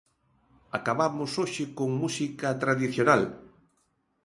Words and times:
Acabamos 0.77 1.31
hoxe 1.41 1.63
con 1.77 1.89
música 2.01 2.47
tradicional. 2.63 3.21